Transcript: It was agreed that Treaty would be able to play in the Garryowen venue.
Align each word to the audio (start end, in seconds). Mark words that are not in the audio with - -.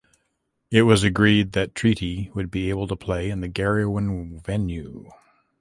It 0.71 0.81
was 0.81 1.03
agreed 1.03 1.51
that 1.51 1.75
Treaty 1.75 2.31
would 2.33 2.49
be 2.49 2.69
able 2.71 2.87
to 2.87 2.95
play 2.95 3.29
in 3.29 3.41
the 3.41 3.47
Garryowen 3.47 4.41
venue. 4.43 5.11